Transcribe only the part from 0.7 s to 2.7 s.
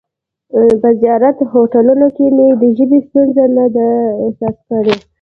په زیاترو هوټلونو کې مې د